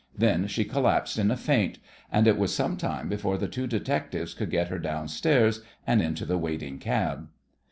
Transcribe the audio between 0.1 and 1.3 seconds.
Then she collapsed in